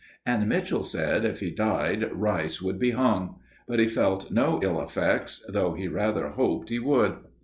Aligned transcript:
And 0.25 0.49
Mitchell 0.49 0.81
said 0.81 1.25
if 1.25 1.41
he 1.41 1.51
died, 1.51 2.09
Rice 2.11 2.59
would 2.59 2.79
be 2.79 2.89
hung. 2.89 3.35
But 3.67 3.77
he 3.77 3.85
felt 3.85 4.31
no 4.31 4.59
ill 4.63 4.81
effects, 4.81 5.45
though 5.47 5.75
he 5.75 5.87
rather 5.87 6.29
hoped 6.29 6.69
he 6.69 6.79
would. 6.79 7.17